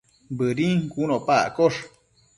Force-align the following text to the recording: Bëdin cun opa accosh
Bëdin 0.37 0.79
cun 0.91 1.09
opa 1.17 1.35
accosh 1.47 1.79